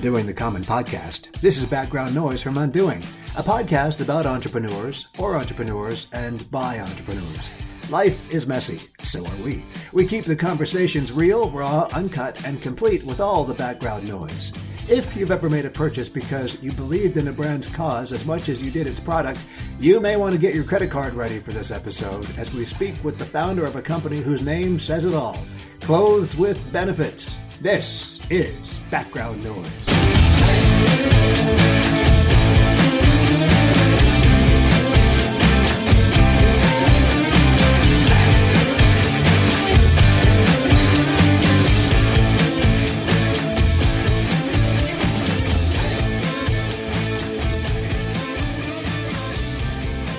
[0.00, 1.30] Undoing the Common podcast.
[1.42, 3.00] This is background noise from Undoing,
[3.36, 7.52] a podcast about entrepreneurs, or entrepreneurs, and by entrepreneurs.
[7.90, 9.62] Life is messy, so are we.
[9.92, 14.54] We keep the conversations real, raw, uncut, and complete with all the background noise.
[14.88, 18.48] If you've ever made a purchase because you believed in a brand's cause as much
[18.48, 19.44] as you did its product,
[19.80, 23.04] you may want to get your credit card ready for this episode as we speak
[23.04, 25.36] with the founder of a company whose name says it all
[25.82, 27.36] Clothes with Benefits.
[27.60, 29.56] This is Background Noise.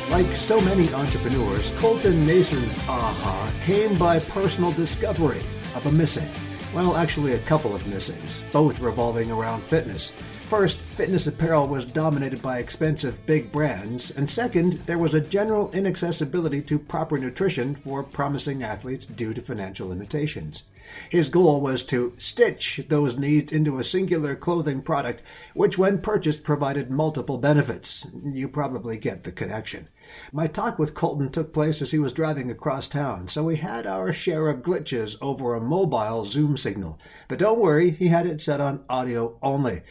[0.10, 5.40] Like so many entrepreneurs, Colton Mason's aha came by personal discovery
[5.76, 6.30] of a missing.
[6.74, 10.14] Well, actually, a couple of missings, both revolving around fitness.
[10.44, 15.70] First, fitness apparel was dominated by expensive big brands, and second, there was a general
[15.72, 20.64] inaccessibility to proper nutrition for promising athletes due to financial limitations.
[21.10, 26.44] His goal was to stitch those needs into a singular clothing product, which, when purchased,
[26.44, 28.08] provided multiple benefits.
[28.24, 29.90] You probably get the connection.
[30.32, 33.86] My talk with Colton took place as he was driving across town, so we had
[33.86, 37.00] our share of glitches over a mobile Zoom signal.
[37.28, 39.82] But don't worry, he had it set on audio only.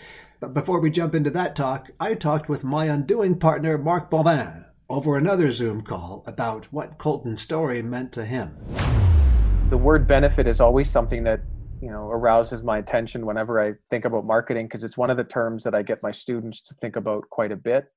[0.41, 4.65] But before we jump into that talk, I talked with my undoing partner, Mark Bovin,
[4.89, 8.57] over another Zoom call about what Colton's story meant to him.
[9.69, 11.41] The word benefit is always something that
[11.81, 15.25] you know arouses my attention whenever I think about marketing because it's one of the
[15.25, 17.91] terms that I get my students to think about quite a bit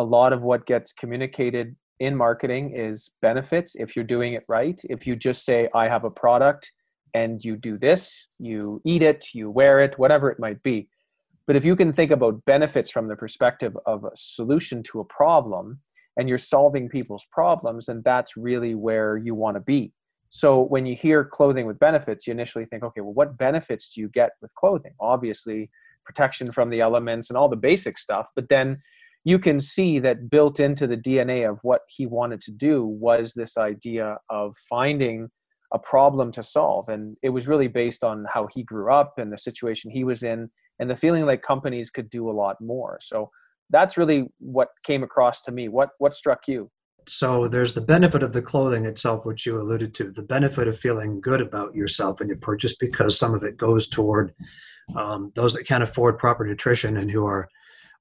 [0.00, 4.80] a lot of what gets communicated in marketing is benefits if you're doing it right.
[4.84, 6.72] If you just say, I have a product
[7.14, 10.88] and you do this, you eat it, you wear it, whatever it might be.
[11.46, 15.04] But if you can think about benefits from the perspective of a solution to a
[15.04, 15.80] problem
[16.16, 19.92] and you're solving people's problems, then that's really where you want to be.
[20.30, 24.00] So when you hear clothing with benefits, you initially think, okay, well, what benefits do
[24.00, 24.94] you get with clothing?
[24.98, 25.68] Obviously,
[26.06, 28.28] protection from the elements and all the basic stuff.
[28.34, 28.78] But then
[29.24, 33.32] you can see that built into the DNA of what he wanted to do was
[33.34, 35.28] this idea of finding
[35.72, 36.88] a problem to solve.
[36.88, 40.22] And it was really based on how he grew up and the situation he was
[40.22, 42.98] in and the feeling like companies could do a lot more.
[43.02, 43.30] So
[43.68, 45.68] that's really what came across to me.
[45.68, 46.70] What what struck you?
[47.08, 50.78] So there's the benefit of the clothing itself, which you alluded to, the benefit of
[50.78, 54.34] feeling good about yourself and your purchase because some of it goes toward
[54.96, 57.48] um, those that can't afford proper nutrition and who are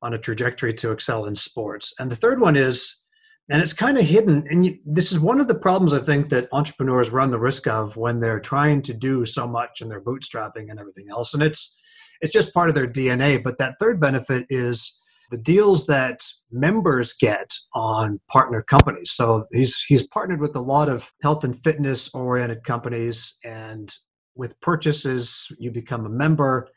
[0.01, 1.93] on a trajectory to excel in sports.
[1.99, 2.95] And the third one is,
[3.49, 4.45] and it's kind of hidden.
[4.49, 7.67] And you, this is one of the problems I think that entrepreneurs run the risk
[7.67, 11.33] of when they're trying to do so much and they're bootstrapping and everything else.
[11.33, 11.75] And it's
[12.21, 13.41] it's just part of their DNA.
[13.41, 14.99] But that third benefit is
[15.31, 16.21] the deals that
[16.51, 19.11] members get on partner companies.
[19.11, 23.93] So he's he's partnered with a lot of health and fitness oriented companies and
[24.35, 26.67] with purchases you become a member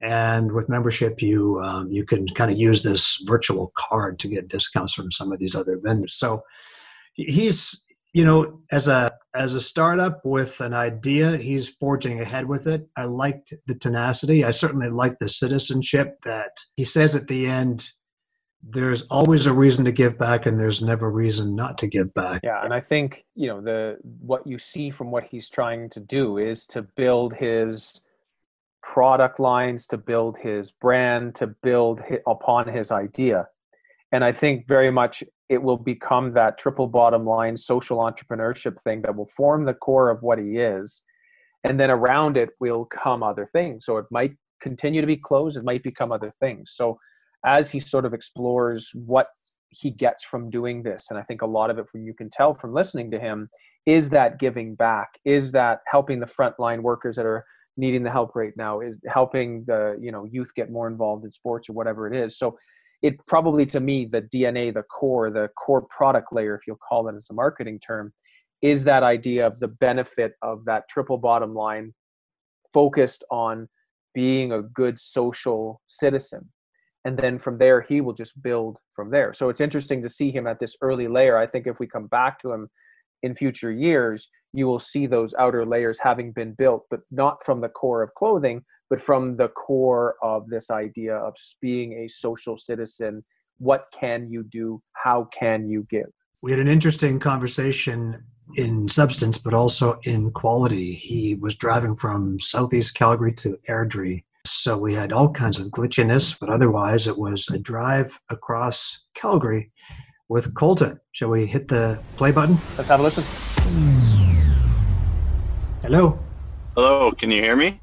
[0.00, 4.48] and with membership you um, you can kind of use this virtual card to get
[4.48, 6.14] discounts from some of these other vendors.
[6.14, 6.42] So
[7.14, 12.66] he's you know as a as a startup with an idea he's forging ahead with
[12.66, 12.88] it.
[12.96, 14.44] I liked the tenacity.
[14.44, 17.88] I certainly like the citizenship that he says at the end
[18.60, 22.40] there's always a reason to give back and there's never reason not to give back.
[22.42, 26.00] Yeah and i think you know the what you see from what he's trying to
[26.00, 28.00] do is to build his
[28.82, 33.46] product lines to build his brand to build upon his idea.
[34.12, 39.02] And i think very much it will become that triple bottom line social entrepreneurship thing
[39.02, 41.02] that will form the core of what he is.
[41.64, 43.84] And then around it will come other things.
[43.86, 46.72] So it might continue to be closed it might become other things.
[46.74, 46.98] So
[47.44, 49.28] as he sort of explores what
[49.70, 52.30] he gets from doing this and i think a lot of it from you can
[52.30, 53.48] tell from listening to him
[53.86, 57.44] is that giving back is that helping the frontline workers that are
[57.78, 61.30] needing the help right now is helping the you know youth get more involved in
[61.30, 62.36] sports or whatever it is.
[62.36, 62.58] So
[63.00, 67.08] it probably to me the dna the core the core product layer if you'll call
[67.08, 68.12] it as a marketing term
[68.60, 71.94] is that idea of the benefit of that triple bottom line
[72.72, 73.68] focused on
[74.14, 76.48] being a good social citizen.
[77.04, 79.32] And then from there he will just build from there.
[79.32, 81.38] So it's interesting to see him at this early layer.
[81.38, 82.68] I think if we come back to him
[83.22, 87.60] in future years, you will see those outer layers having been built, but not from
[87.60, 92.56] the core of clothing, but from the core of this idea of being a social
[92.56, 93.22] citizen.
[93.58, 94.80] What can you do?
[94.92, 96.06] How can you give?
[96.42, 98.24] We had an interesting conversation
[98.56, 100.94] in substance, but also in quality.
[100.94, 106.38] He was driving from Southeast Calgary to Airdrie So we had all kinds of glitchiness,
[106.38, 109.70] but otherwise it was a drive across Calgary
[110.28, 111.00] with Colton.
[111.12, 112.58] Shall we hit the play button?
[112.76, 113.24] Let's have a listen.
[115.82, 116.18] Hello.
[116.74, 117.80] Hello, can you hear me?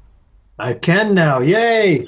[0.58, 1.40] I can now.
[1.40, 2.06] Yay.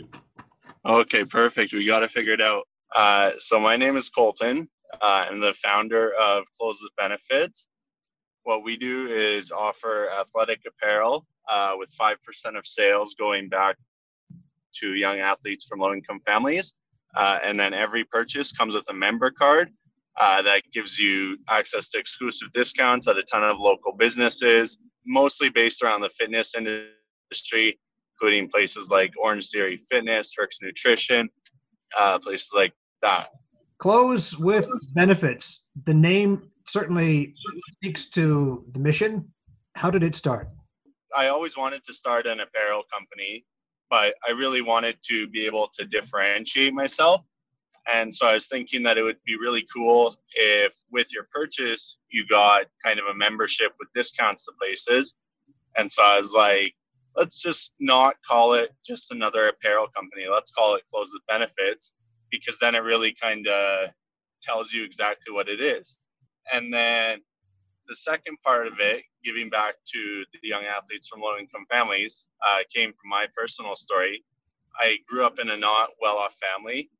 [0.86, 1.72] Okay, perfect.
[1.72, 2.66] We got to figure it out.
[2.94, 4.68] Uh, so my name is Colton.
[5.02, 7.68] Uh, I'm the founder of Clothes with Benefits.
[8.44, 12.16] What we do is offer athletic apparel uh, with 5%
[12.56, 13.76] of sales going back
[14.76, 16.74] to young athletes from low income families.
[17.14, 19.70] Uh, and then every purchase comes with a member card
[20.20, 25.48] uh, that gives you access to exclusive discounts at a ton of local businesses, mostly
[25.48, 27.78] based around the fitness industry,
[28.14, 31.28] including places like Orange Theory Fitness, Herx Nutrition,
[31.98, 32.72] uh, places like
[33.02, 33.30] that.
[33.78, 35.64] Clothes with Benefits.
[35.84, 37.34] The name certainly
[37.72, 39.32] speaks to the mission.
[39.76, 40.48] How did it start?
[41.16, 43.44] I always wanted to start an apparel company,
[43.88, 47.22] but I really wanted to be able to differentiate myself.
[47.92, 51.98] And so I was thinking that it would be really cool if, with your purchase,
[52.10, 55.14] you got kind of a membership with discounts to places.
[55.76, 56.74] And so I was like,
[57.16, 60.26] let's just not call it just another apparel company.
[60.30, 61.94] Let's call it Clothes with Benefits
[62.30, 63.90] because then it really kind of
[64.42, 65.98] tells you exactly what it is.
[66.52, 67.20] And then
[67.88, 72.26] the second part of it, giving back to the young athletes from low income families,
[72.46, 74.24] uh, came from my personal story.
[74.80, 76.90] I grew up in a not well off family,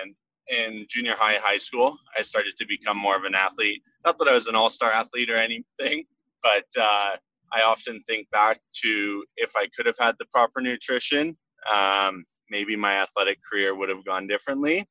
[0.00, 0.14] and
[0.48, 3.82] in junior high, high school, I started to become more of an athlete.
[4.04, 6.04] Not that I was an all star athlete or anything,
[6.42, 7.16] but uh,
[7.52, 11.36] I often think back to if I could have had the proper nutrition,
[11.72, 14.86] um, maybe my athletic career would have gone differently.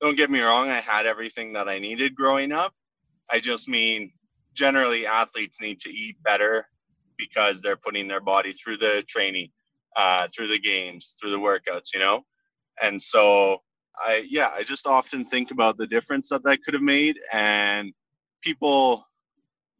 [0.00, 2.72] Don't get me wrong, I had everything that I needed growing up.
[3.30, 4.12] I just mean
[4.54, 6.66] generally athletes need to eat better
[7.16, 9.50] because they're putting their body through the training,
[9.96, 12.22] uh, through the games, through the workouts, you know?
[12.82, 13.62] And so
[13.96, 17.18] I, yeah, I just often think about the difference that that could have made.
[17.32, 17.92] And
[18.42, 19.06] people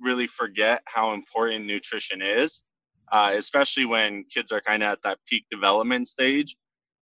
[0.01, 2.63] really forget how important nutrition is,
[3.13, 6.57] uh, especially when kids are kind of at that peak development stage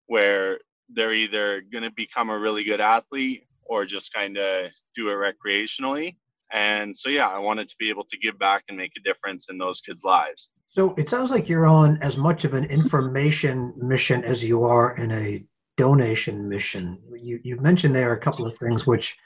[0.07, 0.59] where
[0.89, 5.15] they're either going to become a really good athlete or just kind of do it
[5.15, 6.15] recreationally.
[6.51, 9.49] And so, yeah, I wanted to be able to give back and make a difference
[9.49, 10.51] in those kids' lives.
[10.69, 14.95] So it sounds like you're on as much of an information mission as you are
[14.97, 15.45] in a
[15.77, 16.99] donation mission.
[17.15, 19.17] You, you mentioned there a couple of things which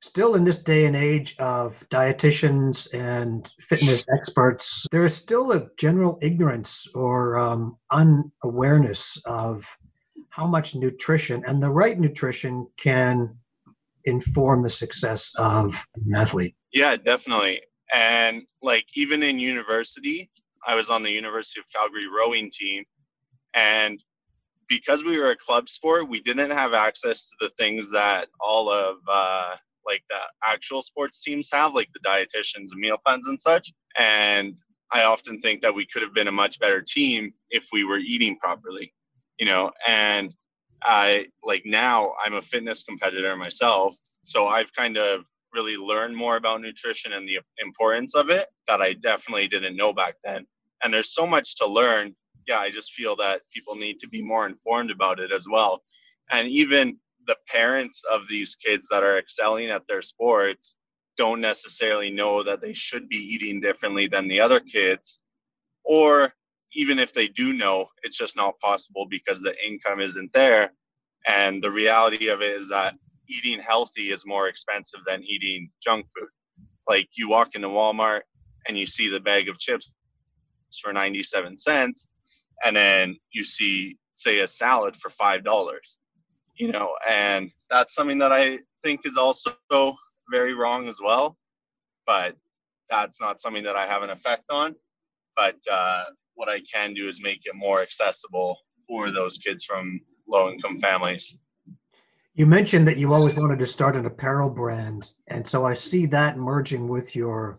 [0.00, 5.66] still in this day and age of dietitians and fitness experts, there is still a
[5.78, 9.66] general ignorance or um, unawareness of
[10.30, 13.36] how much nutrition and the right nutrition can
[14.04, 16.54] inform the success of an athlete.
[16.72, 17.60] Yeah, definitely.
[17.92, 20.30] And like even in university,
[20.66, 22.84] I was on the University of Calgary rowing team.
[23.54, 24.02] And
[24.70, 28.70] because we were a club sport, we didn't have access to the things that all
[28.70, 33.38] of uh, like the actual sports teams have, like the dietitians and meal plans and
[33.38, 33.70] such.
[33.98, 34.54] And
[34.92, 37.98] I often think that we could have been a much better team if we were
[37.98, 38.94] eating properly,
[39.38, 39.72] you know.
[39.86, 40.32] And
[40.82, 46.36] I like now I'm a fitness competitor myself, so I've kind of really learned more
[46.36, 50.46] about nutrition and the importance of it that I definitely didn't know back then.
[50.84, 52.14] And there's so much to learn.
[52.50, 55.84] Yeah, I just feel that people need to be more informed about it as well.
[56.32, 60.74] And even the parents of these kids that are excelling at their sports
[61.16, 65.20] don't necessarily know that they should be eating differently than the other kids.
[65.84, 66.32] Or
[66.72, 70.72] even if they do know it's just not possible because the income isn't there.
[71.28, 72.94] And the reality of it is that
[73.28, 76.30] eating healthy is more expensive than eating junk food.
[76.88, 78.22] Like you walk into walmart
[78.66, 79.88] and you see the bag of chips
[80.82, 82.08] for 97 cents
[82.64, 85.98] and then you see say a salad for five dollars
[86.60, 89.54] you know, and that's something that I think is also
[90.30, 91.38] very wrong as well.
[92.06, 92.36] But
[92.90, 94.76] that's not something that I have an effect on.
[95.34, 100.00] But uh, what I can do is make it more accessible for those kids from
[100.28, 101.34] low income families.
[102.34, 105.10] You mentioned that you always wanted to start an apparel brand.
[105.28, 107.58] And so I see that merging with your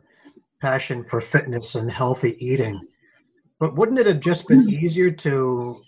[0.62, 2.80] passion for fitness and healthy eating.
[3.62, 5.80] But wouldn't it have just been easier to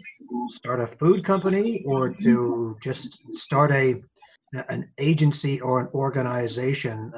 [0.49, 3.95] start a food company or to just start a
[4.69, 7.11] an agency or an organization,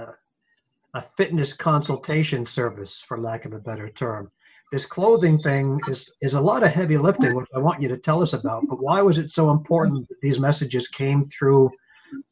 [0.94, 4.32] a fitness consultation service, for lack of a better term.
[4.72, 7.98] This clothing thing is is a lot of heavy lifting, which I want you to
[7.98, 8.64] tell us about.
[8.70, 11.70] But why was it so important that these messages came through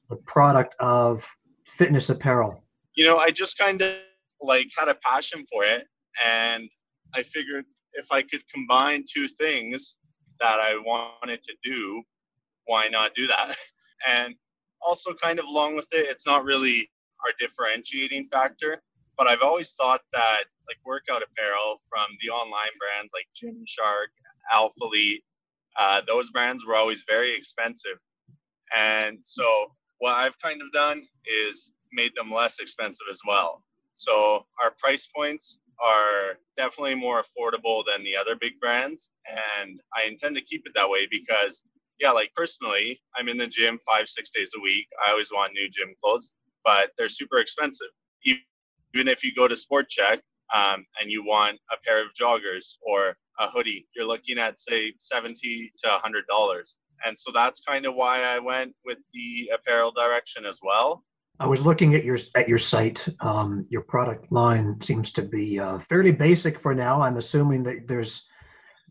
[0.09, 1.27] the product of
[1.65, 2.63] fitness apparel?
[2.95, 3.95] You know, I just kind of
[4.39, 5.87] like had a passion for it,
[6.25, 6.69] and
[7.13, 9.95] I figured if I could combine two things
[10.39, 12.03] that I wanted to do,
[12.65, 13.55] why not do that?
[14.05, 14.35] And
[14.81, 16.89] also, kind of along with it, it's not really
[17.23, 18.81] our differentiating factor,
[19.17, 24.11] but I've always thought that like workout apparel from the online brands like Gymshark,
[24.53, 25.23] Alphalete,
[25.77, 27.97] uh, those brands were always very expensive.
[28.75, 33.63] And so what I've kind of done is made them less expensive as well.
[33.93, 39.09] So our price points are definitely more affordable than the other big brands.
[39.61, 41.63] And I intend to keep it that way because,
[41.99, 44.87] yeah, like personally, I'm in the gym five, six days a week.
[45.05, 47.87] I always want new gym clothes, but they're super expensive.
[48.25, 50.19] Even if you go to Sport Chek
[50.53, 54.93] um, and you want a pair of joggers or a hoodie, you're looking at, say,
[54.99, 56.75] 70 to $100.
[57.05, 61.03] And so that's kind of why I went with the apparel direction as well.
[61.39, 63.07] I was looking at your at your site.
[63.19, 67.01] Um, your product line seems to be uh, fairly basic for now.
[67.01, 68.25] I'm assuming that there's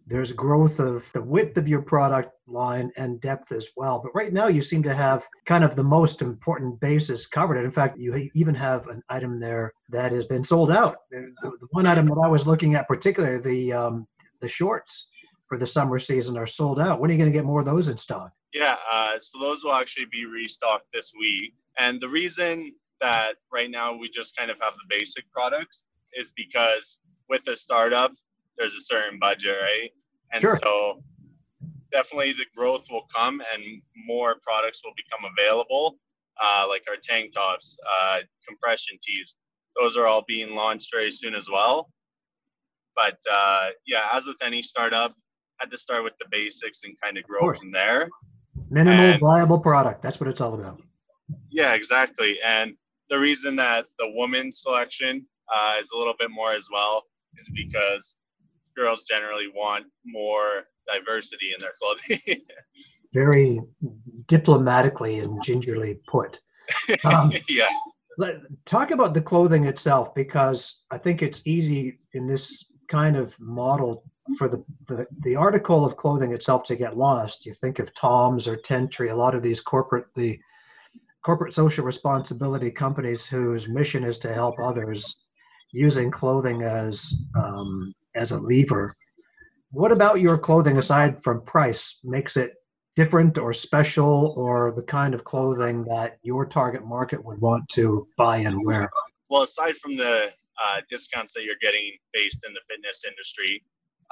[0.07, 4.01] there's growth of the width of your product line and depth as well.
[4.03, 7.57] But right now, you seem to have kind of the most important bases covered.
[7.57, 10.97] And in fact, you even have an item there that has been sold out.
[11.11, 14.09] The, the one item that I was looking at, particularly the um,
[14.41, 15.09] the shorts
[15.47, 16.99] for the summer season, are sold out.
[16.99, 18.33] When are you going to get more of those in stock?
[18.53, 21.55] Yeah, uh, so those will actually be restocked this week.
[21.79, 26.33] And the reason that right now we just kind of have the basic products is
[26.37, 26.99] because
[27.29, 28.13] with a startup,
[28.59, 29.91] there's a certain budget, right?
[30.33, 30.59] And sure.
[30.63, 31.03] so
[31.93, 35.99] definitely the growth will come and more products will become available,
[36.43, 39.37] uh, like our tank tops, uh, compression tees.
[39.79, 41.91] Those are all being launched very soon as well.
[42.95, 45.15] But uh, yeah, as with any startup,
[45.59, 48.09] had to start with the basics and kind of grow from there.
[48.69, 50.03] Minimal and, viable product.
[50.03, 50.83] That's what it's all about.
[51.53, 52.39] Yeah, exactly.
[52.43, 52.75] And
[53.11, 57.05] the reason that the women's selection uh, is a little bit more as well
[57.37, 58.17] is because
[58.75, 62.41] girls generally want more diversity in their clothing.
[63.13, 63.61] Very
[64.27, 66.41] diplomatically and gingerly put.
[67.05, 67.69] Um, yeah.
[68.17, 73.39] Let, talk about the clothing itself because I think it's easy in this kind of
[73.39, 74.05] model
[74.39, 77.45] for the, the, the article of clothing itself to get lost.
[77.45, 80.39] You think of Toms or Tentree, a lot of these corporate the
[81.25, 85.17] corporate social responsibility companies whose mission is to help others
[85.73, 88.95] using clothing as um, as a lever.
[89.71, 92.53] What about your clothing, aside from price, makes it
[92.95, 98.07] different or special, or the kind of clothing that your target market would want to
[98.19, 98.91] buy and wear?
[99.31, 100.31] Well, aside from the
[100.63, 103.65] uh, discounts that you're getting based in the fitness industry,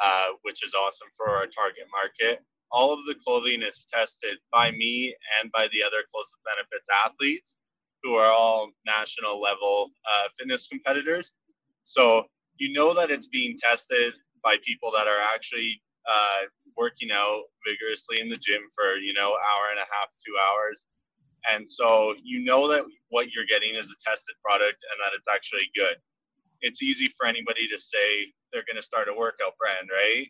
[0.02, 2.42] uh, which is awesome for our target market.
[2.72, 7.56] All of the clothing is tested by me and by the other close benefits athletes
[8.02, 11.32] who are all national level uh, fitness competitors.
[11.84, 12.24] So
[12.56, 16.46] you know that it's being tested by people that are actually uh,
[16.76, 20.84] working out vigorously in the gym for you know hour and a half, two hours,
[21.52, 25.28] and so you know that what you're getting is a tested product and that it's
[25.28, 25.96] actually good.
[26.62, 30.28] It's easy for anybody to say they're going to start a workout brand, right?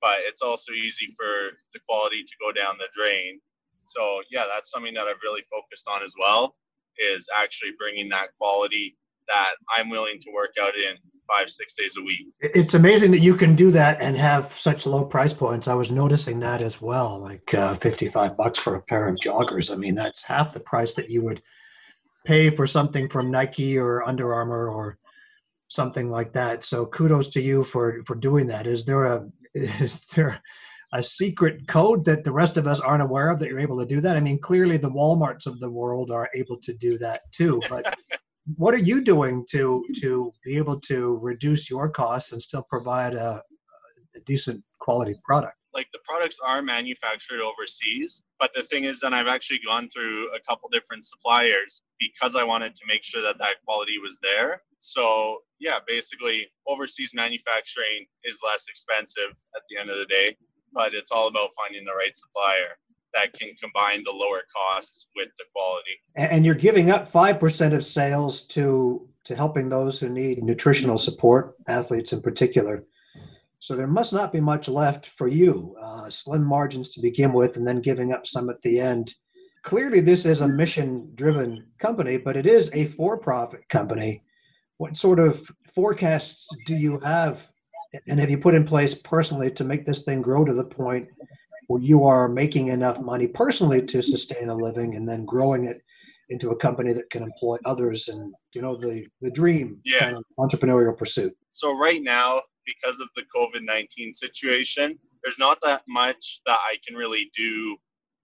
[0.00, 3.40] But it's also easy for the quality to go down the drain.
[3.84, 6.56] So yeah, that's something that I've really focused on as well,
[6.98, 8.96] is actually bringing that quality
[9.28, 12.28] that I'm willing to work out in five, six days a week.
[12.40, 15.68] It's amazing that you can do that and have such low price points.
[15.68, 19.72] I was noticing that as well, like uh, 55 bucks for a pair of joggers.
[19.72, 21.42] I mean, that's half the price that you would
[22.24, 24.98] pay for something from Nike or Under Armour or
[25.68, 26.64] something like that.
[26.64, 28.66] So kudos to you for for doing that.
[28.66, 29.26] Is there a
[29.56, 30.42] is there
[30.92, 33.86] a secret code that the rest of us aren't aware of that you're able to
[33.86, 34.16] do that?
[34.16, 37.96] I mean, clearly the WalMarts of the world are able to do that too, but
[38.56, 43.14] what are you doing to to be able to reduce your costs and still provide
[43.14, 43.42] a,
[44.14, 45.56] a decent quality product?
[45.76, 50.26] like the products are manufactured overseas but the thing is that i've actually gone through
[50.34, 54.62] a couple different suppliers because i wanted to make sure that that quality was there
[54.92, 60.36] so yeah basically overseas manufacturing is less expensive at the end of the day
[60.72, 62.76] but it's all about finding the right supplier
[63.14, 67.84] that can combine the lower costs with the quality and you're giving up 5% of
[67.84, 72.84] sales to to helping those who need nutritional support athletes in particular
[73.58, 75.74] so there must not be much left for you.
[75.82, 79.14] Uh, slim margins to begin with, and then giving up some at the end.
[79.62, 84.22] Clearly, this is a mission driven company, but it is a for profit company.
[84.78, 87.46] What sort of forecasts do you have,
[88.08, 91.08] and have you put in place personally to make this thing grow to the point
[91.68, 95.82] where you are making enough money personally to sustain a living and then growing it
[96.28, 100.00] into a company that can employ others and you know the the dream yeah.
[100.00, 105.58] kind of entrepreneurial pursuit so right now because of the COVID 19 situation, there's not
[105.62, 107.76] that much that I can really do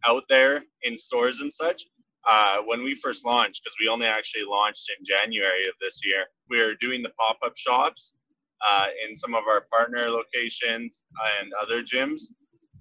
[0.04, 1.84] out there in stores and such.
[2.28, 6.26] Uh, when we first launched, because we only actually launched in January of this year,
[6.48, 8.14] we were doing the pop up shops
[8.68, 11.04] uh, in some of our partner locations
[11.40, 12.22] and other gyms,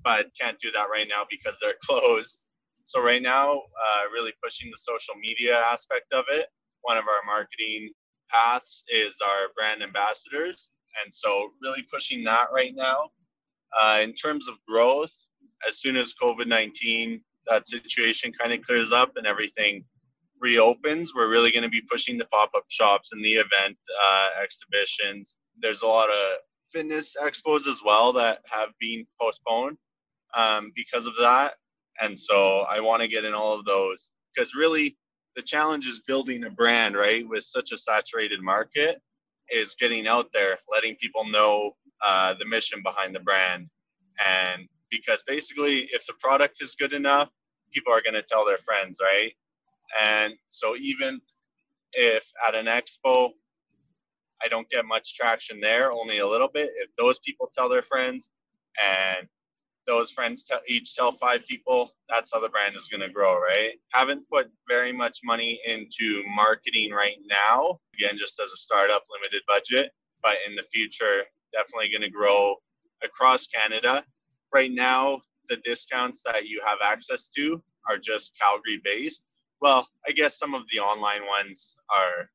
[0.03, 2.43] but can't do that right now because they're closed.
[2.85, 6.47] So, right now, uh, really pushing the social media aspect of it.
[6.81, 7.91] One of our marketing
[8.29, 10.69] paths is our brand ambassadors.
[11.03, 13.09] And so, really pushing that right now.
[13.79, 15.13] Uh, in terms of growth,
[15.67, 19.83] as soon as COVID 19, that situation kind of clears up and everything
[20.39, 24.29] reopens, we're really going to be pushing the pop up shops and the event uh,
[24.41, 25.37] exhibitions.
[25.59, 26.37] There's a lot of
[26.71, 29.77] fitness expos as well that have been postponed
[30.35, 31.53] um, because of that.
[32.01, 34.97] And so I want to get in all of those because really
[35.35, 37.27] the challenge is building a brand, right?
[37.27, 39.01] With such a saturated market,
[39.51, 43.67] is getting out there, letting people know uh, the mission behind the brand.
[44.25, 47.29] And because basically, if the product is good enough,
[47.71, 49.33] people are going to tell their friends, right?
[50.01, 51.21] And so even
[51.93, 53.31] if at an expo,
[54.43, 57.81] I don't get much traction there, only a little bit, if those people tell their
[57.81, 58.31] friends
[58.81, 59.27] and
[59.87, 63.39] those friends tell, each tell five people, that's how the brand is going to grow,
[63.39, 63.73] right?
[63.93, 67.79] Haven't put very much money into marketing right now.
[67.95, 72.55] Again, just as a startup, limited budget, but in the future, definitely going to grow
[73.03, 74.03] across Canada.
[74.53, 79.25] Right now, the discounts that you have access to are just Calgary based.
[79.61, 82.29] Well, I guess some of the online ones are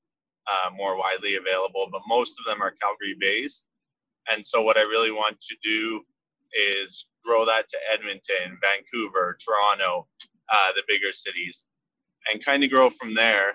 [0.47, 3.67] uh, more widely available, but most of them are Calgary based.
[4.33, 6.03] And so, what I really want to do
[6.53, 10.07] is grow that to Edmonton, Vancouver, Toronto,
[10.53, 11.67] uh, the bigger cities,
[12.31, 13.53] and kind of grow from there.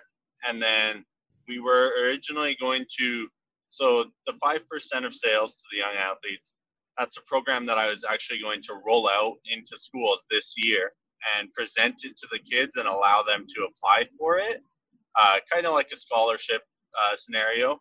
[0.48, 1.06] And then
[1.48, 3.28] we were originally going to,
[3.70, 6.54] so the 5% of sales to the young athletes,
[6.98, 10.92] that's a program that I was actually going to roll out into schools this year
[11.38, 14.62] and present it to the kids and allow them to apply for it,
[15.20, 16.62] uh, kind of like a scholarship
[16.96, 17.80] uh, scenario.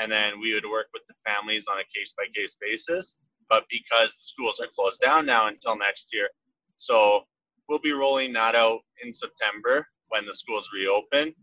[0.00, 3.18] And then we would work with the families on a case by case basis
[3.48, 6.28] but because the schools are closed down now until next year.
[6.76, 7.22] So
[7.68, 11.34] we'll be rolling that out in September when the schools reopen.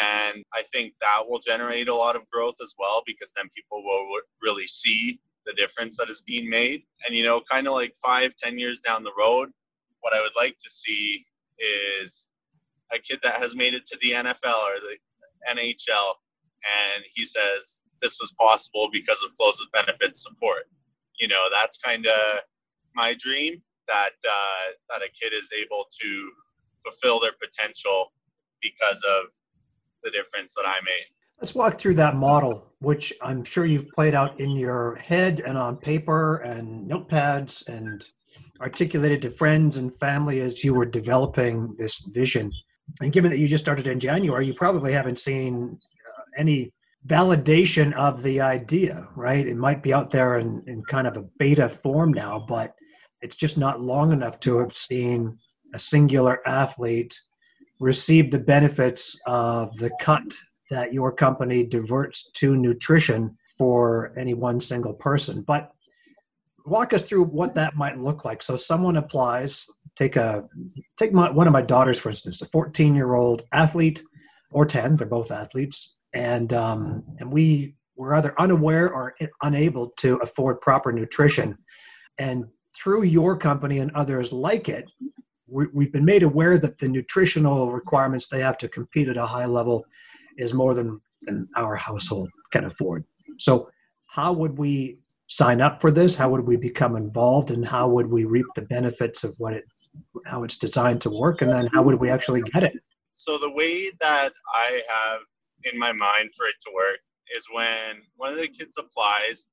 [0.00, 3.82] And I think that will generate a lot of growth as well because then people
[3.82, 4.06] will
[4.42, 6.82] really see the difference that is being made.
[7.06, 9.50] And, you know, kind of like five, ten years down the road,
[10.00, 11.24] what I would like to see
[11.58, 12.26] is
[12.92, 14.96] a kid that has made it to the NFL or the
[15.50, 16.14] NHL
[16.94, 20.64] and he says this was possible because of closed benefits support
[21.18, 22.40] you know that's kind of
[22.94, 26.30] my dream that uh, that a kid is able to
[26.84, 28.12] fulfill their potential
[28.62, 29.26] because of
[30.02, 31.08] the difference that I made.
[31.40, 35.58] Let's walk through that model, which I'm sure you've played out in your head and
[35.58, 38.04] on paper and notepads and
[38.60, 42.50] articulated to friends and family as you were developing this vision.
[43.00, 45.78] And given that you just started in January, you probably haven't seen
[46.18, 46.72] uh, any
[47.06, 49.46] validation of the idea, right?
[49.46, 52.74] It might be out there in, in kind of a beta form now, but
[53.20, 55.36] it's just not long enough to have seen
[55.74, 57.18] a singular athlete
[57.80, 60.22] receive the benefits of the cut
[60.70, 65.42] that your company diverts to nutrition for any one single person.
[65.42, 65.70] But
[66.66, 68.42] walk us through what that might look like.
[68.42, 70.44] So someone applies, take a
[70.96, 74.02] take my, one of my daughters for instance, a 14 year old athlete
[74.50, 80.16] or 10, they're both athletes, and um, and we were either unaware or unable to
[80.16, 81.56] afford proper nutrition.
[82.18, 82.46] And
[82.76, 84.90] through your company and others like it,
[85.46, 89.26] we, have been made aware that the nutritional requirements they have to compete at a
[89.26, 89.84] high level
[90.38, 93.04] is more than, than our household can afford.
[93.38, 93.70] So,
[94.08, 96.14] how would we sign up for this?
[96.14, 99.64] How would we become involved, and how would we reap the benefits of what it,
[100.26, 102.74] how it's designed to work, and then how would we actually get it?
[103.12, 105.20] So the way that I have
[105.64, 106.98] in my mind for it to work
[107.34, 109.46] is when one of the kids applies,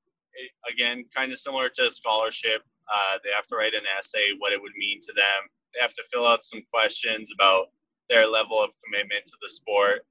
[0.70, 4.52] again, kind of similar to a scholarship, uh, they have to write an essay, what
[4.52, 5.48] it would mean to them.
[5.74, 7.68] They have to fill out some questions about
[8.08, 10.04] their level of commitment to the sport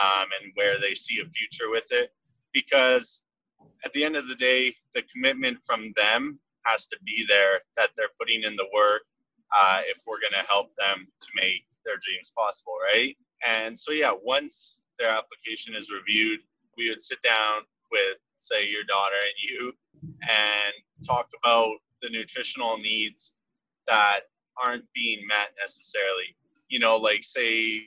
[0.00, 2.12] um, and where they see a future with it.
[2.52, 3.22] Because
[3.84, 7.90] at the end of the day, the commitment from them has to be there that
[7.96, 9.02] they're putting in the work
[9.56, 13.16] uh, if we're going to help them to make their dreams possible, right?
[13.46, 16.40] And so, yeah, once their application is reviewed,
[16.76, 22.78] we would sit down with, say, your daughter and you and talk about the nutritional
[22.78, 23.34] needs
[23.86, 24.20] that
[24.62, 26.34] aren't being met necessarily.
[26.68, 27.82] You know, like, say,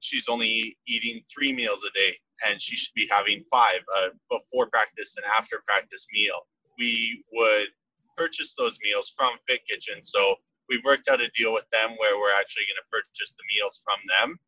[0.00, 4.66] she's only eating three meals a day and she should be having five a before
[4.66, 6.46] practice and after practice meal.
[6.78, 7.68] We would
[8.16, 10.02] purchase those meals from Fit Kitchen.
[10.02, 10.36] So
[10.68, 13.80] we've worked out a deal with them where we're actually going to purchase the meals
[13.84, 14.38] from them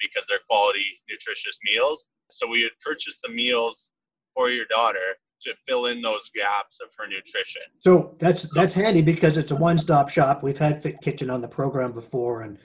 [0.00, 2.08] because they're quality, nutritious meals.
[2.30, 3.90] So we would purchase the meals
[4.34, 7.62] for your daughter to fill in those gaps of her nutrition.
[7.80, 10.42] So that's that's handy because it's a one-stop shop.
[10.42, 12.58] We've had Fit Kitchen on the program before and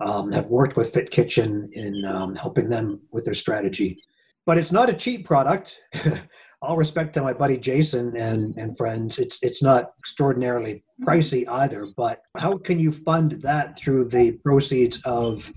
[0.00, 3.98] um, have worked with Fit Kitchen in um, helping them with their strategy.
[4.44, 5.78] But it's not a cheap product.
[6.62, 11.86] All respect to my buddy Jason and, and friends, it's it's not extraordinarily pricey either.
[11.96, 15.50] But how can you fund that through the proceeds of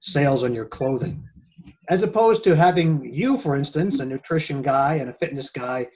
[0.00, 1.28] sales on your clothing?
[1.88, 5.86] as opposed to having you, for instance, a nutrition guy and a fitness guy,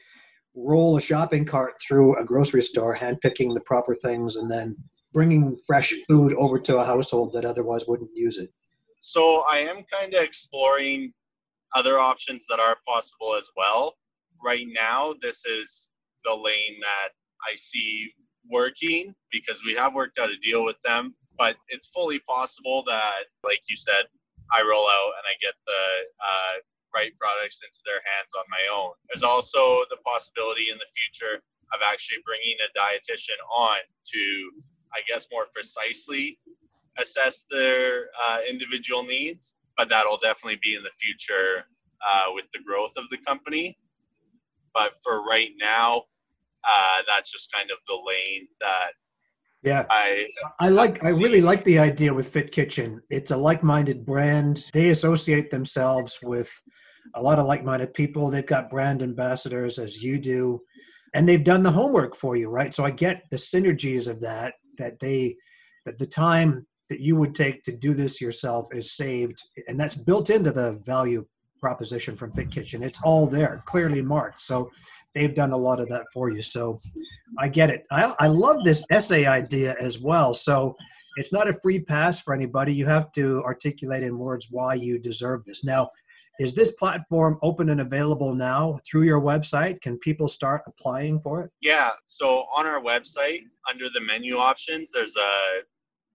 [0.55, 4.77] roll a shopping cart through a grocery store, handpicking the proper things, and then
[5.13, 8.51] bringing fresh food over to a household that otherwise wouldn't use it.
[8.99, 11.13] So I am kind of exploring
[11.75, 13.97] other options that are possible as well.
[14.45, 15.91] Right now, this is
[16.25, 17.11] the lane that
[17.51, 18.13] I see
[18.51, 23.27] working because we have worked out a deal with them, but it's fully possible that,
[23.45, 24.05] like you said,
[24.51, 25.83] I roll out and I get the
[26.21, 26.55] uh,
[26.95, 28.93] right products into their hands on my own.
[29.09, 31.41] There's also the possibility in the future
[31.73, 33.81] of actually bringing a dietitian on
[34.13, 34.23] to,
[34.95, 36.39] I guess, more precisely
[36.99, 39.55] assess their uh, individual needs.
[39.77, 41.65] But that'll definitely be in the future
[42.07, 43.79] uh, with the growth of the company.
[44.75, 46.05] But for right now,
[46.65, 48.93] uh, that's just kind of the lane that
[49.63, 50.29] yeah, I
[50.59, 53.01] I like I really like the idea with Fit Kitchen.
[53.11, 54.65] It's a like-minded brand.
[54.73, 56.51] They associate themselves with
[57.15, 58.29] a lot of like-minded people.
[58.29, 60.61] They've got brand ambassadors as you do,
[61.15, 62.75] and they've done the homework for you, right?
[62.75, 64.55] So I get the synergies of that.
[64.83, 65.37] That they
[65.87, 69.95] that the time that you would take to do this yourself is saved, and that's
[69.95, 71.25] built into the value
[71.61, 72.83] proposition from Fit Kitchen.
[72.83, 74.41] It's all there, clearly marked.
[74.41, 74.71] So
[75.15, 76.43] they've done a lot of that for you.
[76.43, 76.81] So
[77.39, 77.85] I get it.
[77.91, 80.35] I, I love this essay idea as well.
[80.35, 80.77] So
[81.17, 82.75] it's not a free pass for anybody.
[82.75, 85.63] You have to articulate in words why you deserve this.
[85.65, 85.91] Now,
[86.41, 89.81] is this platform open and available now through your website?
[89.81, 91.51] Can people start applying for it?
[91.61, 91.91] Yeah.
[92.07, 95.63] So on our website, under the menu options, there's a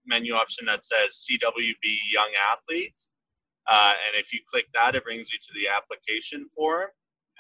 [0.06, 3.10] menu option that says CWB Young Athletes.
[3.68, 6.88] Uh, and if you click that, it brings you to the application form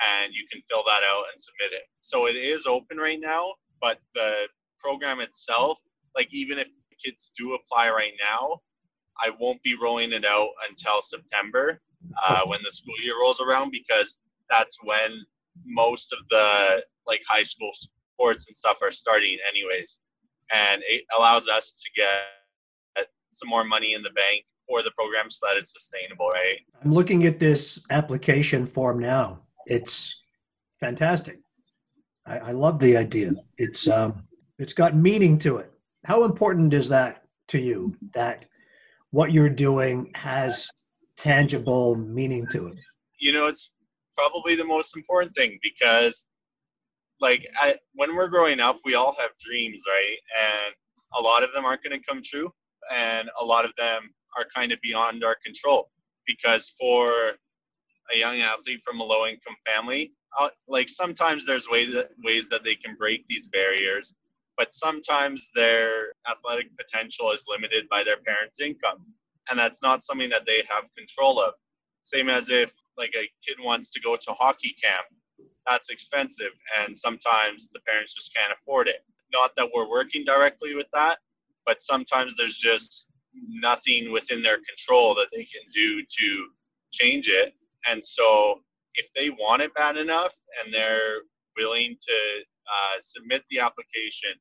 [0.05, 1.87] and you can fill that out and submit it.
[2.01, 4.47] So it is open right now, but the
[4.79, 5.79] program itself,
[6.15, 6.67] like even if
[7.03, 8.59] kids do apply right now,
[9.19, 11.81] I won't be rolling it out until September
[12.27, 15.25] uh, when the school year rolls around because that's when
[15.65, 19.99] most of the like high school sports and stuff are starting anyways
[20.53, 25.29] and it allows us to get some more money in the bank for the program
[25.29, 30.15] so that it's sustainable right i'm looking at this application form now it's
[30.79, 31.39] fantastic.
[32.25, 33.31] I, I love the idea.
[33.57, 34.23] It's um,
[34.57, 35.71] it's got meaning to it.
[36.05, 37.95] How important is that to you?
[38.13, 38.45] That
[39.11, 40.69] what you're doing has
[41.17, 42.79] tangible meaning to it.
[43.19, 43.71] You know, it's
[44.15, 46.25] probably the most important thing because,
[47.19, 50.17] like, I, when we're growing up, we all have dreams, right?
[50.39, 50.73] And
[51.15, 52.51] a lot of them aren't going to come true,
[52.95, 55.89] and a lot of them are kind of beyond our control.
[56.25, 57.33] Because for
[58.13, 62.49] a young athlete from a low income family, uh, like sometimes there's ways that, ways
[62.49, 64.13] that they can break these barriers,
[64.57, 69.05] but sometimes their athletic potential is limited by their parents' income.
[69.49, 71.53] And that's not something that they have control of.
[72.03, 75.05] Same as if like a kid wants to go to hockey camp,
[75.67, 76.51] that's expensive.
[76.79, 79.03] And sometimes the parents just can't afford it.
[79.33, 81.19] Not that we're working directly with that,
[81.65, 83.09] but sometimes there's just
[83.49, 86.47] nothing within their control that they can do to
[86.91, 87.53] change it
[87.87, 88.61] and so
[88.95, 91.21] if they want it bad enough and they're
[91.55, 94.31] willing to uh, submit the application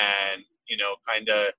[0.00, 1.52] and, you know, kind of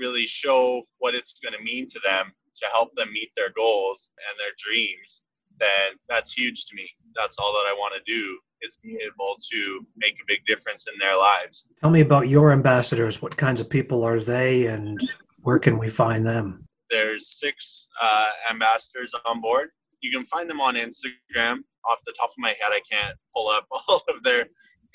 [0.00, 4.10] really show what it's going to mean to them to help them meet their goals
[4.28, 5.22] and their dreams,
[5.58, 6.88] then that's huge to me.
[7.14, 10.86] That's all that I want to do is be able to make a big difference
[10.92, 11.68] in their lives.
[11.80, 13.22] Tell me about your ambassadors.
[13.22, 15.00] What kinds of people are they and
[15.42, 16.66] where can we find them?
[16.90, 21.58] There's six uh, ambassadors on board you can find them on Instagram.
[21.84, 24.46] Off the top of my head, I can't pull up all of their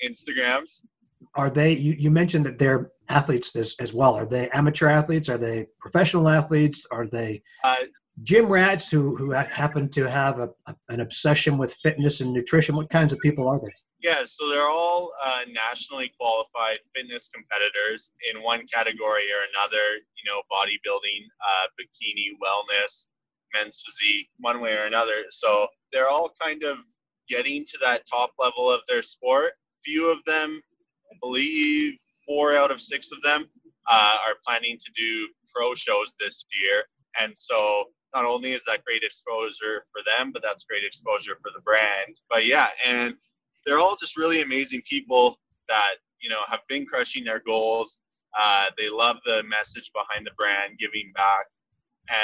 [0.04, 0.82] Instagrams.
[1.34, 1.72] Are they?
[1.72, 4.14] You, you mentioned that they're athletes this as well.
[4.14, 5.28] Are they amateur athletes?
[5.28, 6.86] Are they professional athletes?
[6.90, 7.76] Are they uh,
[8.22, 12.76] gym rats who who happen to have a, a, an obsession with fitness and nutrition?
[12.76, 13.72] What kinds of people are they?
[14.02, 19.84] Yeah, so they're all uh, nationally qualified fitness competitors in one category or another.
[20.16, 23.06] You know, bodybuilding, uh, bikini, wellness,
[23.54, 25.24] men's physique one way or another.
[25.30, 26.78] So they're all kind of
[27.28, 29.52] getting to that top level of their sport.
[29.84, 30.60] Few of them,
[31.12, 33.48] I believe four out of six of them
[33.88, 36.84] uh, are planning to do pro shows this year.
[37.20, 41.50] And so not only is that great exposure for them, but that's great exposure for
[41.54, 42.16] the brand.
[42.28, 43.14] But yeah, and
[43.64, 45.38] they're all just really amazing people
[45.68, 47.98] that, you know, have been crushing their goals.
[48.38, 51.46] Uh, they love the message behind the brand, giving back.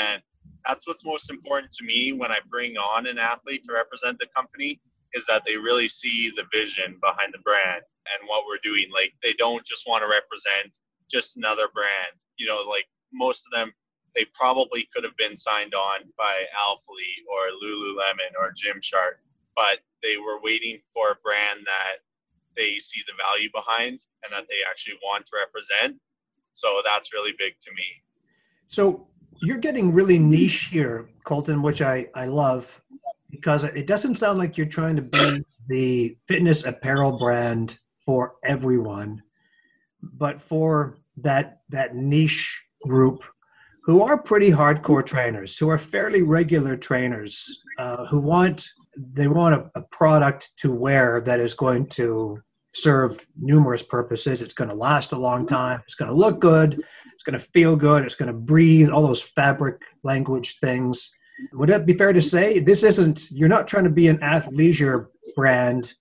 [0.00, 0.22] And
[0.66, 4.28] that's what's most important to me when I bring on an athlete to represent the
[4.34, 4.80] company
[5.14, 8.86] is that they really see the vision behind the brand and what we're doing.
[8.92, 10.72] Like they don't just want to represent
[11.10, 12.16] just another brand.
[12.36, 13.72] You know, like most of them,
[14.14, 19.20] they probably could have been signed on by Alphalete or Lululemon or Gymshark,
[19.56, 22.02] but they were waiting for a brand that
[22.56, 25.98] they see the value behind and that they actually want to represent.
[26.54, 27.84] So that's really big to me.
[28.68, 29.06] So
[29.40, 32.80] you're getting really niche here, Colton, which I, I love
[33.42, 37.76] because it doesn't sound like you're trying to be the fitness apparel brand
[38.06, 39.20] for everyone,
[40.00, 43.24] but for that that niche group
[43.82, 49.56] who are pretty hardcore trainers, who are fairly regular trainers, uh, who want they want
[49.56, 52.38] a, a product to wear that is going to
[52.72, 54.40] serve numerous purposes.
[54.40, 55.82] It's going to last a long time.
[55.84, 56.74] It's going to look good.
[57.12, 58.04] It's going to feel good.
[58.04, 58.88] It's going to breathe.
[58.88, 61.10] All those fabric language things.
[61.52, 63.30] Would it be fair to say this isn't?
[63.30, 65.94] You're not trying to be an athleisure brand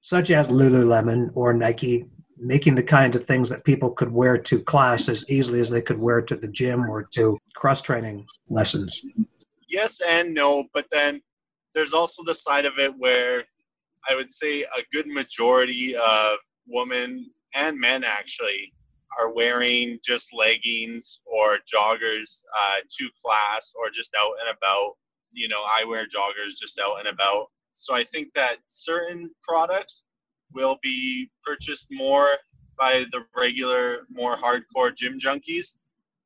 [0.00, 4.60] such as Lululemon or Nike, making the kinds of things that people could wear to
[4.60, 9.00] class as easily as they could wear to the gym or to cross training lessons.
[9.68, 11.22] Yes and no, but then
[11.74, 13.44] there's also the side of it where
[14.08, 18.72] I would say a good majority of women and men actually
[19.18, 24.94] are wearing just leggings or joggers uh, to class or just out and about.
[25.32, 27.46] You know, I wear joggers just out and about.
[27.74, 30.04] So I think that certain products
[30.52, 32.28] will be purchased more
[32.78, 35.74] by the regular, more hardcore gym junkies.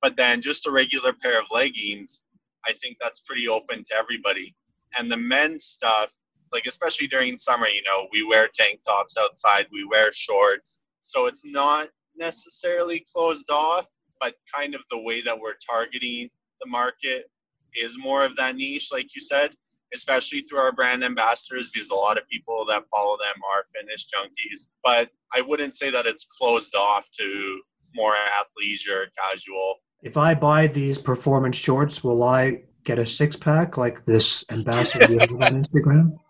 [0.03, 2.23] But then just a regular pair of leggings,
[2.67, 4.55] I think that's pretty open to everybody.
[4.99, 6.13] And the men's stuff,
[6.53, 10.83] like especially during summer, you know, we wear tank tops outside, we wear shorts.
[11.01, 13.87] So it's not necessarily closed off,
[14.21, 17.31] but kind of the way that we're targeting the market
[17.75, 19.53] is more of that niche, like you said,
[19.95, 24.09] especially through our brand ambassadors, because a lot of people that follow them are fitness
[24.13, 24.69] junkies.
[24.83, 27.61] But I wouldn't say that it's closed off to
[27.95, 29.77] more athleisure, casual.
[30.03, 35.21] If I buy these performance shorts, will I get a six pack like this ambassador
[35.23, 36.19] on Instagram?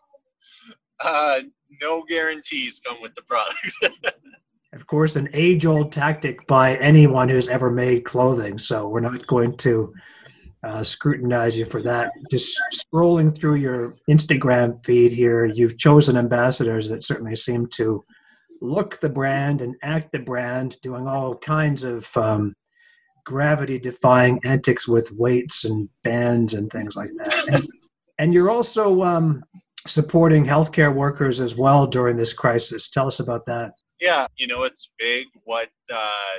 [0.98, 1.40] Uh,
[1.82, 3.58] no guarantees come with the product.
[4.76, 8.58] of course, an age old tactic by anyone who's ever made clothing.
[8.58, 9.92] So we're not going to
[10.62, 12.12] uh, scrutinize you for that.
[12.30, 18.02] Just scrolling through your Instagram feed here, you've chosen ambassadors that certainly seem to
[18.60, 22.54] look the brand and act the brand, doing all kinds of um,
[23.24, 27.48] gravity defying antics with weights and bands and things like that.
[27.54, 27.66] And,
[28.18, 29.42] and you're also um,
[29.86, 32.90] supporting healthcare workers as well during this crisis.
[32.90, 33.72] Tell us about that.
[34.00, 36.36] Yeah, you know, it's big what uh,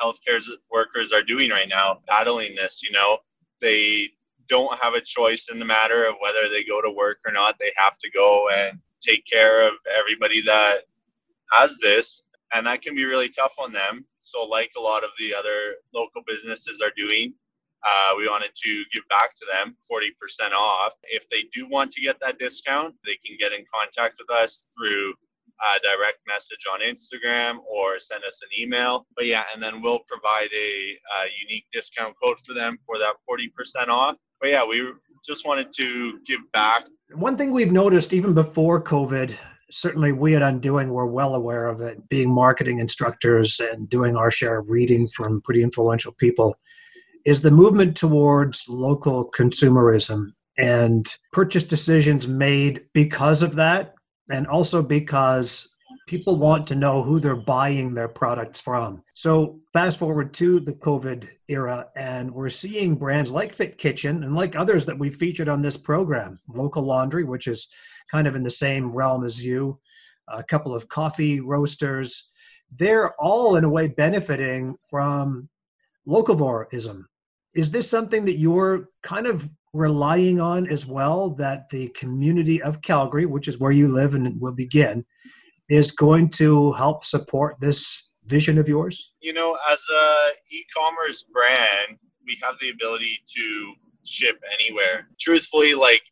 [0.00, 2.82] healthcare workers are doing right now, battling this.
[2.82, 3.18] You know,
[3.60, 4.10] they
[4.48, 7.56] don't have a choice in the matter of whether they go to work or not.
[7.58, 10.82] They have to go and take care of everybody that
[11.52, 12.22] has this,
[12.54, 14.06] and that can be really tough on them.
[14.20, 17.34] So, like a lot of the other local businesses are doing,
[17.84, 20.92] uh, we wanted to give back to them 40% off.
[21.04, 24.68] If they do want to get that discount, they can get in contact with us
[24.76, 25.14] through
[25.60, 29.06] a direct message on Instagram or send us an email.
[29.16, 33.14] But yeah, and then we'll provide a, a unique discount code for them for that
[33.28, 34.16] 40% off.
[34.40, 34.90] But yeah, we
[35.26, 36.86] just wanted to give back.
[37.14, 39.34] One thing we've noticed even before COVID,
[39.70, 44.30] certainly we at Undoing were well aware of it, being marketing instructors and doing our
[44.30, 46.56] share of reading from pretty influential people,
[47.26, 53.94] is the movement towards local consumerism and purchase decisions made because of that
[54.30, 55.68] and also because
[56.06, 59.02] people want to know who they're buying their products from.
[59.14, 64.34] So, fast forward to the COVID era, and we're seeing brands like Fit Kitchen and
[64.34, 67.68] like others that we featured on this program, Local Laundry, which is
[68.10, 69.78] kind of in the same realm as you,
[70.28, 72.28] a couple of coffee roasters.
[72.74, 75.48] They're all, in a way, benefiting from
[76.08, 77.04] locavorism.
[77.54, 82.82] Is this something that you're kind of relying on as well that the community of
[82.82, 85.04] Calgary, which is where you live and will begin,
[85.68, 89.12] is going to help support this vision of yours?
[89.20, 93.72] You know, as a e-commerce brand, we have the ability to
[94.04, 95.08] ship anywhere.
[95.18, 96.02] Truthfully, like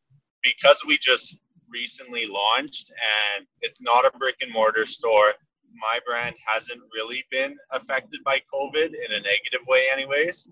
[0.42, 2.90] because we just recently launched
[3.37, 5.33] and it's not a brick and mortar store,
[5.75, 10.49] my brand hasn't really been affected by COVID in a negative way, anyways.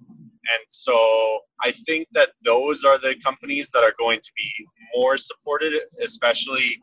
[0.55, 5.17] And so I think that those are the companies that are going to be more
[5.17, 6.79] supported, especially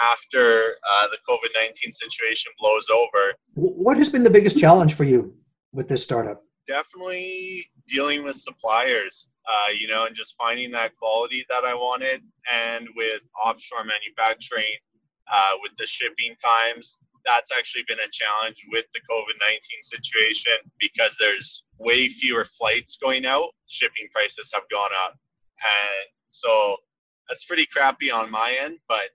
[0.00, 3.34] after uh, the COVID 19 situation blows over.
[3.54, 5.34] What has been the biggest challenge for you
[5.72, 6.42] with this startup?
[6.66, 12.22] Definitely dealing with suppliers, uh, you know, and just finding that quality that I wanted.
[12.52, 14.72] And with offshore manufacturing,
[15.32, 20.52] uh, with the shipping times, that's actually been a challenge with the COVID 19 situation
[20.78, 23.50] because there's way fewer flights going out.
[23.66, 25.18] Shipping prices have gone up.
[25.60, 26.76] And so
[27.28, 29.10] that's pretty crappy on my end, but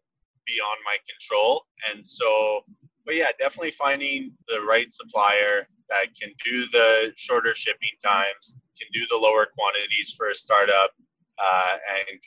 [0.45, 1.65] beyond my control.
[1.91, 2.61] And so,
[3.05, 8.87] but yeah, definitely finding the right supplier that can do the shorter shipping times, can
[8.93, 10.91] do the lower quantities for a startup,
[11.39, 11.75] uh,
[12.09, 12.19] and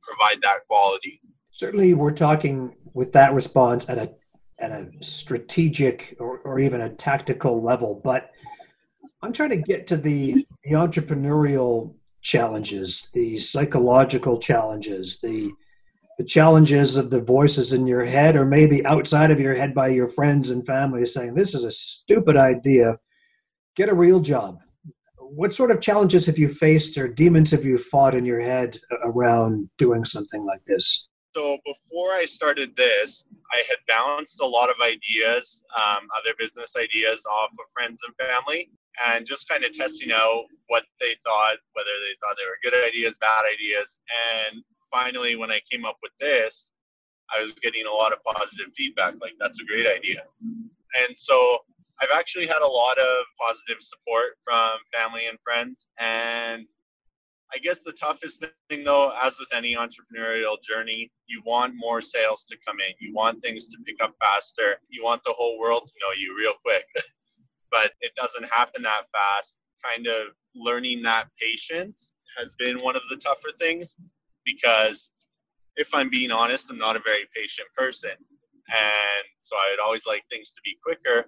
[0.00, 1.20] provide that quality.
[1.50, 4.12] Certainly, we're talking with that response at a
[4.60, 8.30] at a strategic or, or even a tactical level, but
[9.22, 15.52] I'm trying to get to the, the entrepreneurial challenges, the psychological challenges, the
[16.18, 19.88] the challenges of the voices in your head or maybe outside of your head by
[19.88, 22.98] your friends and family saying this is a stupid idea.
[23.74, 24.58] Get a real job.
[25.18, 28.78] What sort of challenges have you faced or demons have you fought in your head
[29.02, 34.70] around doing something like this so before i started this i had balanced a lot
[34.70, 38.70] of ideas um, other business ideas off of friends and family
[39.08, 42.86] and just kind of testing out what they thought whether they thought they were good
[42.86, 44.00] ideas bad ideas
[44.32, 44.62] and
[44.94, 46.70] finally, when I came up with this,
[47.34, 49.14] I was getting a lot of positive feedback.
[49.20, 50.22] Like, that's a great idea.
[50.42, 51.58] And so
[52.00, 55.88] I've actually had a lot of positive support from family and friends.
[55.98, 56.66] And
[57.54, 62.44] I guess the toughest thing, though, as with any entrepreneurial journey, you want more sales
[62.46, 62.94] to come in.
[62.98, 64.78] You want things to pick up faster.
[64.88, 66.84] You want the whole world to know you real quick.
[67.70, 69.60] but it doesn't happen that fast.
[69.84, 73.94] Kind of learning that patience has been one of the tougher things
[74.44, 75.10] because
[75.76, 78.10] if I'm being honest, I'm not a very patient person.
[78.10, 81.26] And so I would always like things to be quicker.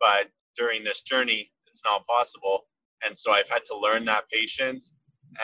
[0.00, 2.66] But during this journey, it's not possible.
[3.06, 4.94] And so I've had to learn that patience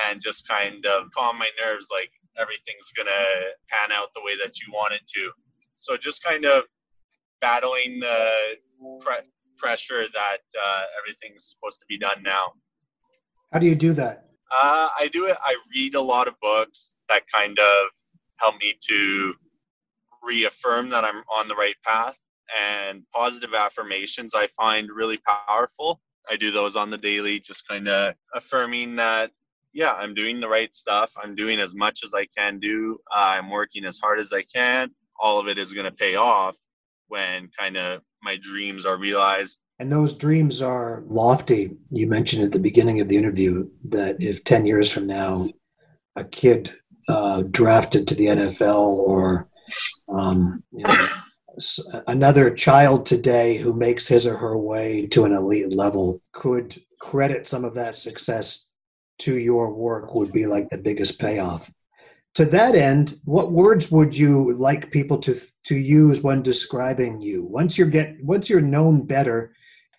[0.08, 3.24] and just kind of calm my nerves like everything's going to
[3.68, 5.30] pan out the way that you want it to.
[5.72, 6.64] So just kind of
[7.40, 8.30] battling the
[9.00, 12.52] pre- pressure that uh, everything's supposed to be done now.
[13.52, 14.26] How do you do that?
[14.50, 15.36] Uh, I do it.
[15.44, 17.88] I read a lot of books that kind of
[18.36, 19.34] help me to
[20.22, 22.18] reaffirm that I'm on the right path.
[22.60, 26.00] And positive affirmations I find really powerful.
[26.28, 29.30] I do those on the daily, just kind of affirming that,
[29.72, 31.10] yeah, I'm doing the right stuff.
[31.16, 32.98] I'm doing as much as I can do.
[33.14, 34.90] Uh, I'm working as hard as I can.
[35.18, 36.56] All of it is going to pay off
[37.08, 41.70] when kind of my dreams are realized and those dreams are lofty.
[41.90, 45.48] You mentioned at the beginning of the interview that if 10 years from now,
[46.16, 46.74] a kid
[47.08, 49.48] uh, drafted to the NFL or
[50.10, 51.06] um, you know,
[52.06, 57.48] another child today who makes his or her way to an elite level could credit
[57.48, 58.66] some of that success
[59.20, 61.70] to your work would be like the biggest payoff.
[62.34, 67.44] To that end, what words would you like people to to use when describing you?
[67.44, 69.52] Once you get once you're known better,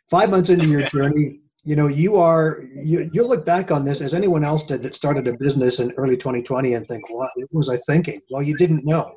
[0.10, 4.02] five months into your journey, you know, you are you you look back on this
[4.02, 7.70] as anyone else did that started a business in early 2020 and think, what was
[7.70, 8.22] I thinking?
[8.30, 9.16] Well, you didn't know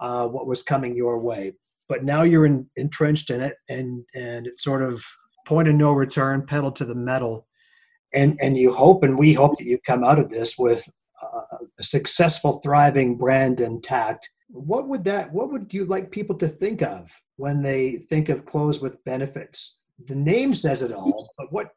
[0.00, 1.52] uh, what was coming your way,
[1.88, 5.02] but now you're in, entrenched in it, and and it's sort of
[5.44, 7.46] point of no return, pedal to the metal,
[8.14, 10.88] and and you hope, and we hope that you come out of this with
[11.22, 14.30] uh, a successful, thriving brand intact.
[14.48, 15.32] What would that?
[15.32, 19.76] What would you like people to think of when they think of Clothes with Benefits?
[20.06, 21.68] the name says it all, but what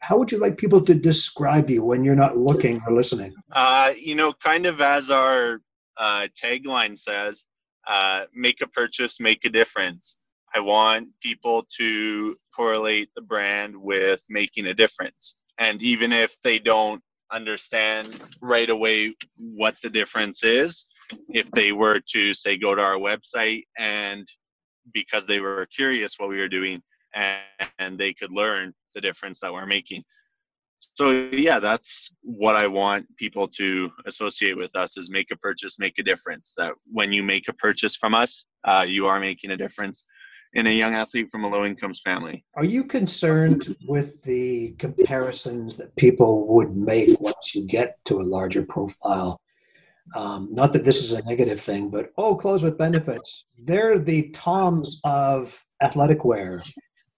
[0.00, 3.34] how would you like people to describe you when you're not looking or listening?
[3.52, 5.60] Uh, you know, kind of as our
[5.98, 7.44] uh, tagline says,
[7.86, 10.16] uh, make a purchase, make a difference.
[10.54, 15.36] I want people to correlate the brand with making a difference.
[15.58, 17.02] And even if they don't
[17.32, 20.86] understand right away what the difference is,
[21.28, 24.26] if they were to say go to our website and
[24.92, 26.82] because they were curious what we were doing,
[27.14, 27.40] and,
[27.78, 30.02] and they could learn the difference that we're making.
[30.78, 35.78] So yeah that's what i want people to associate with us is make a purchase
[35.78, 36.52] make a difference.
[36.56, 40.04] That when you make a purchase from us uh, you are making a difference
[40.54, 45.76] in a young athlete from a low income family are you concerned with the comparisons
[45.76, 49.40] that people would make once you get to a larger profile
[50.14, 54.30] um, not that this is a negative thing but oh Clothes with Benefits they're the
[54.30, 56.62] TOMS of athletic wear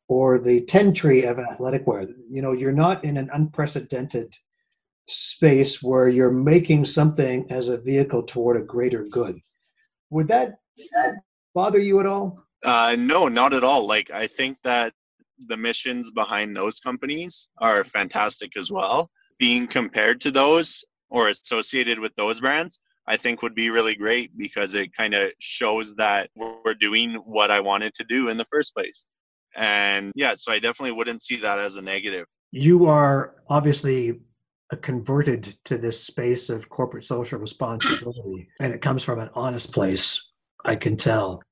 [0.09, 2.07] or the tentree of athletic wear.
[2.31, 4.35] You know, you're not in an unprecedented
[5.09, 9.41] space where you're making something as a vehicle toward a greater good.
[10.11, 10.59] Would that
[11.55, 12.46] bother you at all?
[12.65, 13.87] Uh, no, not at all.
[13.87, 14.93] Like, I think that
[15.49, 19.11] the missions behind those companies are fantastic as well.
[19.39, 24.37] Being compared to those or associated with those brands, I think would be really great
[24.37, 28.47] because it kind of shows that we're doing what I wanted to do in the
[28.51, 29.07] first place.
[29.55, 32.27] And yeah, so I definitely wouldn't see that as a negative.
[32.51, 34.21] You are obviously
[34.83, 40.21] converted to this space of corporate social responsibility, and it comes from an honest place.
[40.65, 41.43] I can tell.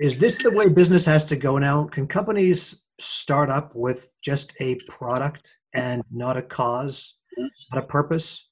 [0.00, 1.84] Is this the way business has to go now?
[1.84, 8.48] Can companies start up with just a product and not a cause, not a purpose?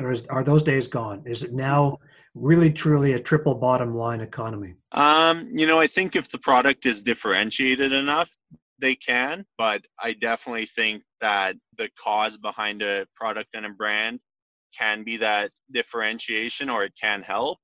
[0.00, 1.22] Or is, are those days gone?
[1.26, 1.98] Is it now
[2.34, 4.74] really truly a triple bottom line economy?
[4.92, 8.30] Um, you know, I think if the product is differentiated enough,
[8.80, 14.18] they can, but I definitely think that the cause behind a product and a brand
[14.76, 17.58] can be that differentiation or it can help.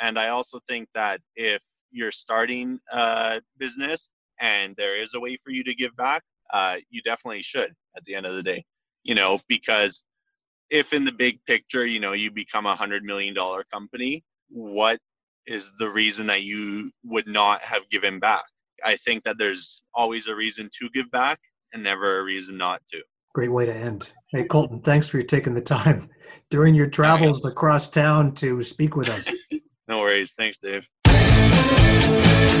[0.00, 1.62] And I also think that if
[1.92, 6.22] you're starting a business and there is a way for you to give back,
[6.52, 8.64] uh, you definitely should at the end of the day,
[9.04, 10.04] you know, because
[10.70, 14.98] if in the big picture, you know, you become a hundred million dollar company, what
[15.46, 18.44] is the reason that you would not have given back?
[18.84, 21.38] I think that there's always a reason to give back
[21.72, 23.02] and never a reason not to.
[23.34, 24.08] Great way to end.
[24.28, 26.10] Hey, Colton, thanks for taking the time
[26.50, 29.32] during your travels across town to speak with us.
[29.88, 30.34] no worries.
[30.34, 30.88] Thanks, Dave.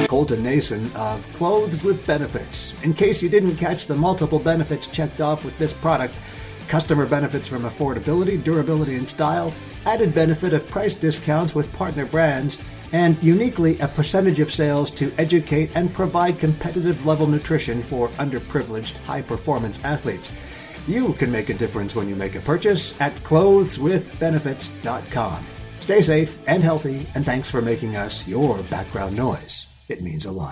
[0.08, 2.74] Colton Nason of Clothes with Benefits.
[2.82, 6.18] In case you didn't catch the multiple benefits checked off with this product,
[6.68, 9.52] customer benefits from affordability, durability, and style,
[9.86, 12.58] added benefit of price discounts with partner brands,
[12.92, 18.92] and uniquely a percentage of sales to educate and provide competitive level nutrition for underprivileged
[19.04, 20.30] high performance athletes.
[20.86, 25.46] You can make a difference when you make a purchase at clotheswithbenefits.com.
[25.82, 29.66] Stay safe and healthy, and thanks for making us your background noise.
[29.88, 30.50] It means a lot.